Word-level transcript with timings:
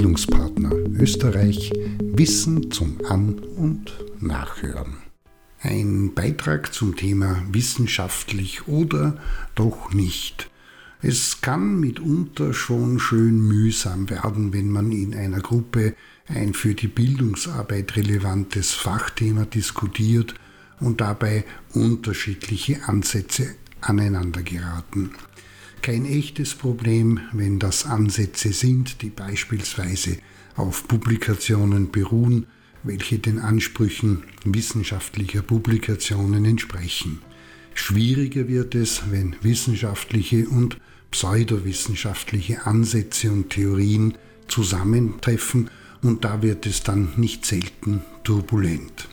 Bildungspartner 0.00 0.72
Österreich 0.98 1.70
Wissen 2.02 2.70
zum 2.70 2.96
An- 3.06 3.38
und 3.38 3.92
Nachhören. 4.18 4.96
Ein 5.60 6.14
Beitrag 6.14 6.72
zum 6.72 6.96
Thema 6.96 7.42
wissenschaftlich 7.52 8.66
oder 8.66 9.18
doch 9.54 9.92
nicht. 9.92 10.48
Es 11.02 11.42
kann 11.42 11.80
mitunter 11.80 12.54
schon 12.54 12.98
schön 12.98 13.46
mühsam 13.46 14.08
werden, 14.08 14.54
wenn 14.54 14.70
man 14.70 14.90
in 14.90 15.14
einer 15.14 15.40
Gruppe 15.40 15.94
ein 16.28 16.54
für 16.54 16.72
die 16.72 16.88
Bildungsarbeit 16.88 17.94
relevantes 17.94 18.72
Fachthema 18.72 19.44
diskutiert 19.44 20.34
und 20.80 21.02
dabei 21.02 21.44
unterschiedliche 21.74 22.88
Ansätze 22.88 23.54
aneinander 23.82 24.42
geraten. 24.42 25.10
Kein 25.82 26.04
echtes 26.04 26.54
Problem, 26.54 27.20
wenn 27.32 27.58
das 27.58 27.86
Ansätze 27.86 28.52
sind, 28.52 29.00
die 29.00 29.08
beispielsweise 29.08 30.18
auf 30.54 30.86
Publikationen 30.86 31.90
beruhen, 31.90 32.46
welche 32.82 33.18
den 33.18 33.38
Ansprüchen 33.38 34.24
wissenschaftlicher 34.44 35.40
Publikationen 35.40 36.44
entsprechen. 36.44 37.20
Schwieriger 37.72 38.46
wird 38.46 38.74
es, 38.74 39.04
wenn 39.10 39.36
wissenschaftliche 39.40 40.48
und 40.48 40.78
pseudowissenschaftliche 41.10 42.66
Ansätze 42.66 43.30
und 43.30 43.48
Theorien 43.50 44.14
zusammentreffen 44.48 45.70
und 46.02 46.24
da 46.24 46.42
wird 46.42 46.66
es 46.66 46.82
dann 46.82 47.14
nicht 47.16 47.46
selten 47.46 48.02
turbulent. 48.24 49.08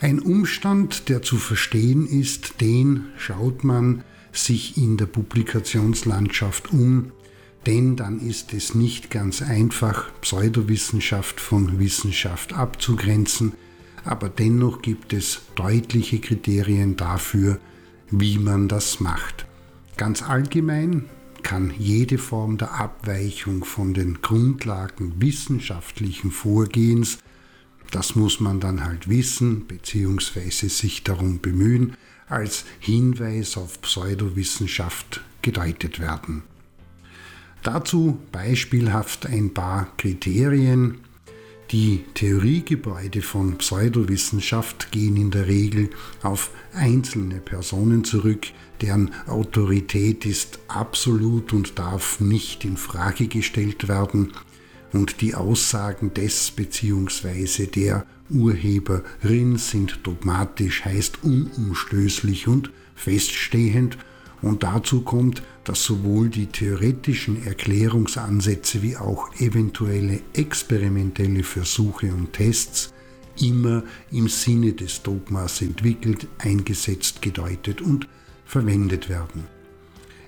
Ein 0.00 0.18
Umstand, 0.18 1.08
der 1.08 1.22
zu 1.22 1.36
verstehen 1.36 2.06
ist, 2.06 2.60
den 2.60 3.06
schaut 3.16 3.62
man 3.62 4.02
sich 4.32 4.76
in 4.76 4.96
der 4.96 5.06
Publikationslandschaft 5.06 6.72
um, 6.72 7.12
denn 7.66 7.96
dann 7.96 8.18
ist 8.20 8.52
es 8.54 8.74
nicht 8.74 9.10
ganz 9.10 9.42
einfach, 9.42 10.10
Pseudowissenschaft 10.20 11.40
von 11.40 11.78
Wissenschaft 11.78 12.54
abzugrenzen, 12.54 13.52
aber 14.04 14.28
dennoch 14.28 14.82
gibt 14.82 15.12
es 15.12 15.42
deutliche 15.54 16.18
Kriterien 16.18 16.96
dafür, 16.96 17.60
wie 18.10 18.38
man 18.38 18.68
das 18.68 18.98
macht. 19.00 19.46
Ganz 19.96 20.22
allgemein 20.22 21.04
kann 21.42 21.72
jede 21.78 22.18
Form 22.18 22.58
der 22.58 22.80
Abweichung 22.80 23.64
von 23.64 23.94
den 23.94 24.22
Grundlagen 24.22 25.14
wissenschaftlichen 25.18 26.30
Vorgehens, 26.30 27.18
das 27.92 28.16
muss 28.16 28.40
man 28.40 28.58
dann 28.58 28.84
halt 28.84 29.08
wissen 29.08 29.66
bzw. 29.66 30.50
sich 30.68 31.04
darum 31.04 31.40
bemühen, 31.40 31.96
als 32.26 32.64
Hinweis 32.80 33.56
auf 33.58 33.80
Pseudowissenschaft 33.82 35.20
gedeutet 35.42 36.00
werden. 36.00 36.42
Dazu 37.62 38.18
beispielhaft 38.32 39.26
ein 39.26 39.52
paar 39.54 39.92
Kriterien. 39.98 41.00
Die 41.70 42.04
Theoriegebäude 42.14 43.22
von 43.22 43.58
Pseudowissenschaft 43.58 44.90
gehen 44.90 45.16
in 45.16 45.30
der 45.30 45.46
Regel 45.46 45.90
auf 46.22 46.50
einzelne 46.74 47.40
Personen 47.40 48.04
zurück, 48.04 48.46
deren 48.80 49.12
Autorität 49.26 50.24
ist 50.24 50.58
absolut 50.66 51.52
und 51.52 51.78
darf 51.78 52.20
nicht 52.20 52.64
in 52.64 52.76
Frage 52.76 53.28
gestellt 53.28 53.86
werden 53.86 54.32
und 54.92 55.20
die 55.20 55.34
Aussagen 55.34 56.12
des 56.14 56.50
bzw. 56.50 57.66
der 57.66 58.06
Urheberin 58.30 59.56
sind 59.56 60.00
dogmatisch, 60.04 60.84
heißt 60.84 61.22
unumstößlich 61.22 62.48
und 62.48 62.70
feststehend 62.94 63.98
und 64.40 64.62
dazu 64.62 65.02
kommt, 65.02 65.42
dass 65.64 65.84
sowohl 65.84 66.28
die 66.28 66.46
theoretischen 66.46 67.46
Erklärungsansätze 67.46 68.82
wie 68.82 68.96
auch 68.96 69.32
eventuelle 69.38 70.20
experimentelle 70.34 71.44
Versuche 71.44 72.12
und 72.12 72.32
Tests 72.32 72.92
immer 73.40 73.84
im 74.10 74.28
Sinne 74.28 74.72
des 74.72 75.02
Dogmas 75.02 75.62
entwickelt, 75.62 76.26
eingesetzt, 76.38 77.22
gedeutet 77.22 77.80
und 77.80 78.08
verwendet 78.44 79.08
werden. 79.08 79.44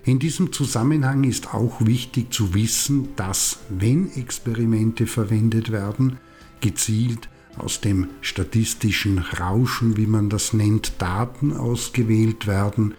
In 0.07 0.19
diesem 0.19 0.53
Zusammenhang 0.53 1.25
ist 1.25 1.55
auch 1.55 1.81
wichtig 1.81 2.31
zu 2.31 2.53
wissen, 2.53 3.09
dass, 3.17 3.61
wenn 3.71 4.13
Experimente 4.13 5.07
verwendet 5.07 5.73
werden, 5.73 6.19
gezielt 6.61 7.31
aus 7.57 7.81
dem 7.81 8.09
statistischen 8.21 9.19
Rauschen, 9.19 9.97
wie 9.97 10.07
man 10.07 10.29
das 10.29 10.53
nennt, 10.53 11.01
Daten 11.01 11.55
ausgewählt 11.55 12.47
werden 12.47 12.95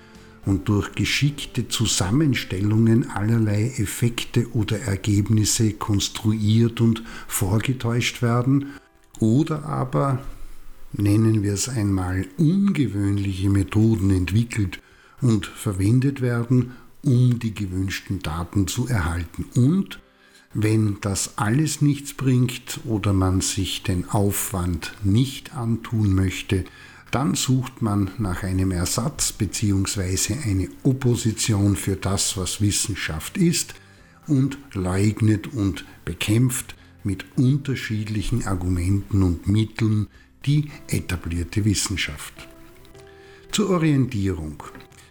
und 0.48 0.68
durch 0.68 0.94
geschickte 0.94 1.68
Zusammenstellungen 1.68 3.12
allerlei 3.12 3.74
Effekte 3.78 4.50
oder 4.54 4.80
Ergebnisse 4.80 5.74
konstruiert 5.74 6.82
und 6.82 7.04
vorgetäuscht 7.28 8.24
werden 8.24 8.68
oder 9.20 9.66
aber, 9.66 10.24
nennen 10.94 11.44
wir 11.44 11.54
es 11.54 11.70
einmal, 11.70 12.26
ungewöhnliche 12.38 13.50
Methoden 13.50 14.10
entwickelt 14.10 14.80
und 15.22 15.46
verwendet 15.46 16.22
werden, 16.22 16.74
um 17.06 17.40
die 17.40 17.54
gewünschten 17.54 18.20
Daten 18.20 18.68
zu 18.68 18.88
erhalten. 18.88 19.46
Und 19.56 20.00
wenn 20.54 20.98
das 21.02 21.38
alles 21.38 21.82
nichts 21.82 22.14
bringt 22.14 22.80
oder 22.86 23.14
man 23.14 23.42
sich 23.42 23.84
den 23.84 24.10
Aufwand 24.10 24.94
nicht 25.04 25.56
antun 25.56 26.14
möchte, 26.14 26.66
dann 27.12 27.36
sucht 27.36 27.82
man 27.82 28.12
nach 28.18 28.44
einem 28.44 28.72
Ersatz 28.72 29.32
bzw. 29.32 30.36
eine 30.44 30.68
Opposition 30.84 31.76
für 31.76 31.96
das, 31.96 32.36
was 32.36 32.60
Wissenschaft 32.60 33.38
ist 33.38 33.76
und 34.28 34.58
leugnet 34.74 35.48
und 35.54 35.86
bekämpft 36.04 36.76
mit 37.04 37.26
unterschiedlichen 37.38 38.46
Argumenten 38.46 39.24
und 39.24 39.48
Mitteln 39.48 40.08
die 40.46 40.72
etablierte 40.88 41.64
Wissenschaft. 41.66 42.34
Zur 43.52 43.70
Orientierung. 43.70 44.62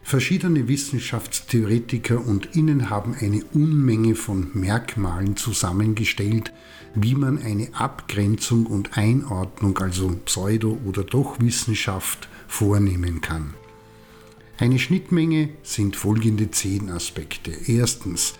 Verschiedene 0.07 0.69
Wissenschaftstheoretiker 0.69 2.25
und 2.25 2.55
Innen 2.55 2.91
haben 2.91 3.17
eine 3.19 3.43
Unmenge 3.55 4.15
von 4.15 4.51
Merkmalen 4.53 5.39
zusammengestellt, 5.39 6.53
wie 6.95 7.15
man 7.15 7.39
eine 7.39 7.69
Abgrenzung 7.73 8.67
und 8.67 8.99
Einordnung, 8.99 9.79
also 9.79 10.15
Pseudo- 10.27 10.79
oder 10.85 11.05
doch 11.05 11.41
Wissenschaft, 11.41 12.29
vornehmen 12.47 13.23
kann. 13.23 13.55
Eine 14.59 14.79
Schnittmenge 14.79 15.49
sind 15.63 15.97
folgende 15.97 16.51
zehn 16.51 16.91
Aspekte. 16.91 17.51
Erstens, 17.67 18.35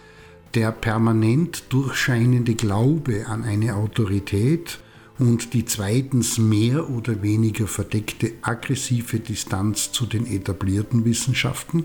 der 0.53 0.71
permanent 0.71 1.65
durchscheinende 1.71 2.55
Glaube 2.55 3.27
an 3.27 3.43
eine 3.43 3.75
Autorität 3.75 4.81
und 5.19 5.55
die 5.55 5.65
zweitens 5.65 6.39
mehr 6.39 6.91
oder 6.91 7.23
weniger 7.23 7.67
verdeckte 7.67 8.33
aggressive 8.43 9.21
Distanz 9.21 9.93
zu 9.93 10.07
den 10.07 10.27
etablierten 10.27 11.05
Wissenschaften, 11.05 11.85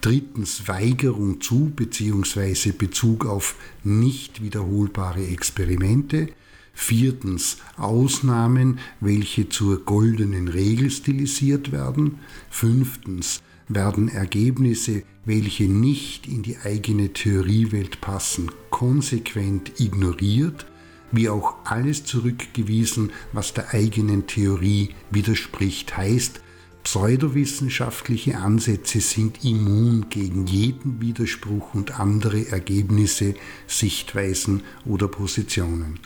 drittens 0.00 0.66
Weigerung 0.66 1.40
zu 1.40 1.72
bzw. 1.74 2.72
Bezug 2.72 3.26
auf 3.26 3.54
nicht 3.84 4.42
wiederholbare 4.42 5.26
Experimente, 5.26 6.28
viertens 6.74 7.58
Ausnahmen, 7.76 8.80
welche 9.00 9.48
zur 9.48 9.84
goldenen 9.84 10.48
Regel 10.48 10.90
stilisiert 10.90 11.70
werden, 11.70 12.18
fünftens 12.50 13.42
werden 13.68 14.08
Ergebnisse, 14.08 15.04
welche 15.24 15.64
nicht 15.64 16.26
in 16.26 16.42
die 16.42 16.56
eigene 16.58 17.12
Theoriewelt 17.12 18.00
passen, 18.00 18.50
konsequent 18.70 19.80
ignoriert, 19.80 20.66
wie 21.12 21.28
auch 21.28 21.54
alles 21.64 22.04
zurückgewiesen, 22.04 23.12
was 23.32 23.54
der 23.54 23.72
eigenen 23.72 24.26
Theorie 24.26 24.90
widerspricht, 25.10 25.96
heißt, 25.96 26.40
pseudowissenschaftliche 26.82 28.38
Ansätze 28.38 29.00
sind 29.00 29.44
immun 29.44 30.06
gegen 30.10 30.46
jeden 30.46 31.00
Widerspruch 31.00 31.74
und 31.74 32.00
andere 32.00 32.48
Ergebnisse, 32.48 33.34
Sichtweisen 33.68 34.62
oder 34.84 35.06
Positionen. 35.06 36.00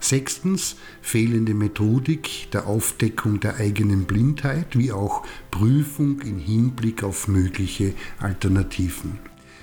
Sechstens 0.00 0.76
fehlende 1.02 1.54
Methodik 1.54 2.50
der 2.52 2.66
Aufdeckung 2.68 3.40
der 3.40 3.56
eigenen 3.56 4.04
Blindheit 4.04 4.78
wie 4.78 4.92
auch 4.92 5.26
Prüfung 5.50 6.20
im 6.20 6.38
Hinblick 6.38 7.02
auf 7.02 7.26
mögliche 7.26 7.94
Alternativen. 8.20 9.18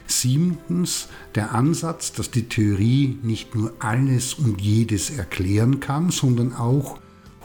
Siebtens 0.07 1.07
der 1.35 1.53
Ansatz, 1.53 2.13
dass 2.13 2.31
die 2.31 2.47
Theorie 2.47 3.17
nicht 3.23 3.55
nur 3.55 3.73
alles 3.79 4.33
und 4.33 4.61
jedes 4.61 5.09
erklären 5.09 5.79
kann, 5.79 6.11
sondern 6.11 6.53
auch 6.53 6.99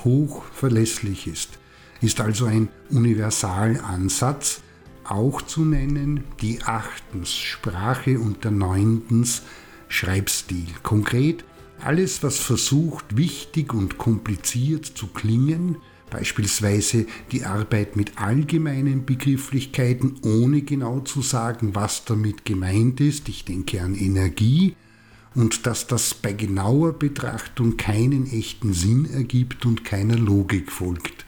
hoch 0.05 0.45
verlässlich 0.53 1.27
ist. 1.27 1.59
Ist 2.01 2.21
also 2.21 2.47
ein 2.47 2.69
Universalansatz, 2.91 4.63
auch 5.05 5.43
zu 5.43 5.65
nennen 5.65 6.25
die 6.41 6.63
achtens 6.63 7.35
Sprache 7.35 8.19
und 8.19 8.45
der 8.45 8.53
neuntens 8.53 9.43
Schreibstil. 9.89 10.69
Konkret 10.83 11.45
alles, 11.83 12.23
was 12.23 12.39
versucht, 12.39 13.17
wichtig 13.17 13.73
und 13.73 13.99
kompliziert 13.99 14.85
zu 14.85 15.09
klingen, 15.09 15.77
Beispielsweise 16.11 17.07
die 17.33 17.45
Arbeit 17.45 17.97
mit 17.97 18.19
allgemeinen 18.19 19.07
Begrifflichkeiten, 19.07 20.17
ohne 20.23 20.63
genau 20.63 21.01
zu 21.01 21.23
sagen, 21.23 21.75
was 21.75 22.05
damit 22.05 22.45
gemeint 22.45 23.01
ist. 23.01 23.29
Ich 23.29 23.45
denke 23.45 23.81
an 23.81 23.95
Energie. 23.95 24.75
Und 25.35 25.67
dass 25.67 25.87
das 25.87 26.15
bei 26.15 26.33
genauer 26.33 26.93
Betrachtung 26.93 27.77
keinen 27.77 28.27
echten 28.31 28.73
Sinn 28.73 29.09
ergibt 29.13 29.65
und 29.65 29.85
keiner 29.85 30.17
Logik 30.17 30.73
folgt, 30.73 31.25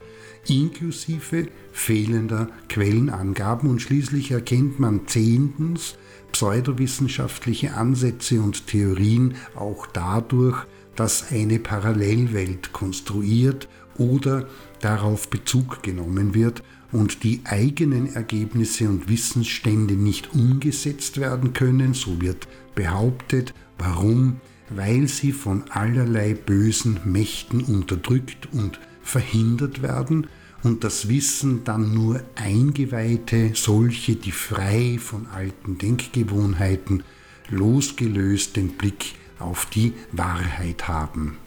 inklusive 0.49 1.47
fehlender 1.71 2.49
Quellenangaben. 2.69 3.71
Und 3.71 3.81
schließlich 3.81 4.33
erkennt 4.33 4.81
man 4.81 5.07
zehntens 5.07 5.95
pseudowissenschaftliche 6.33 7.75
Ansätze 7.75 8.41
und 8.41 8.67
Theorien 8.67 9.35
auch 9.55 9.87
dadurch, 9.87 10.67
dass 10.97 11.31
eine 11.31 11.59
Parallelwelt 11.59 12.73
konstruiert 12.73 13.69
oder 13.99 14.47
darauf 14.81 15.29
Bezug 15.29 15.83
genommen 15.83 16.35
wird 16.35 16.63
und 16.93 17.23
die 17.25 17.41
eigenen 17.45 18.15
Ergebnisse 18.15 18.89
und 18.89 19.09
Wissensstände 19.09 19.95
nicht 19.95 20.35
umgesetzt 20.35 21.19
werden 21.19 21.53
können, 21.53 21.95
so 21.95 22.21
wird 22.21 22.47
behauptet, 22.75 23.55
warum? 23.79 24.41
Weil 24.69 25.09
sie 25.09 25.33
von 25.33 25.65
allerlei 25.71 26.35
bösen 26.35 27.01
Mächten 27.05 27.63
unterdrückt 27.63 28.49
und 28.53 28.79
verhindert 29.03 29.83
werden 29.83 30.27
und 30.63 30.85
das 30.85 31.09
Wissen 31.09 31.65
dann 31.65 31.93
nur 31.93 32.23
Eingeweihte, 32.37 33.53
solche, 33.55 34.17
die 34.17 34.31
frei 34.31 34.99
von 35.01 35.27
alten 35.27 35.79
Denkgewohnheiten, 35.79 37.03
losgelöst 37.51 38.57
den 38.57 38.69
Blick 38.69 39.15
auf 39.39 39.67
die 39.67 39.93
Wahrheit 40.13 40.89
haben. 40.89 41.39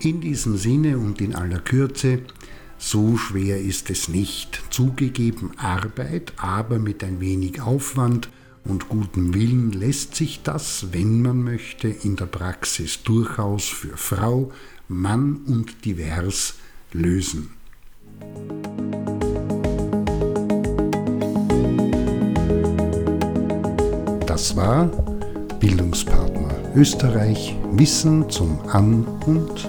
In 0.00 0.20
diesem 0.20 0.56
Sinne 0.56 0.96
und 0.96 1.20
in 1.20 1.34
aller 1.34 1.58
Kürze, 1.58 2.20
so 2.78 3.16
schwer 3.16 3.60
ist 3.60 3.90
es 3.90 4.08
nicht. 4.08 4.62
Zugegeben 4.70 5.50
Arbeit, 5.58 6.32
aber 6.36 6.78
mit 6.78 7.02
ein 7.02 7.20
wenig 7.20 7.60
Aufwand 7.60 8.28
und 8.64 8.88
gutem 8.88 9.34
Willen 9.34 9.72
lässt 9.72 10.14
sich 10.14 10.42
das, 10.44 10.92
wenn 10.92 11.22
man 11.22 11.42
möchte, 11.42 11.88
in 11.88 12.14
der 12.14 12.26
Praxis 12.26 13.02
durchaus 13.02 13.64
für 13.64 13.96
Frau, 13.96 14.52
Mann 14.86 15.40
und 15.46 15.84
divers 15.84 16.54
lösen. 16.92 17.50
Das 24.26 24.54
war 24.54 24.86
Bildungspartner 25.58 26.72
Österreich 26.76 27.56
Wissen 27.72 28.30
zum 28.30 28.60
An- 28.68 29.04
und 29.26 29.68